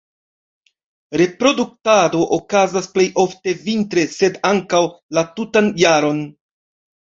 [1.21, 4.83] Reproduktado okazas plej ofte vintre, sed ankaŭ
[5.19, 6.29] la tutan jaron.